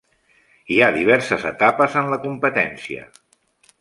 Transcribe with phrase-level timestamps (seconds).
[0.75, 3.05] Hi ha diverses etapes en la competència.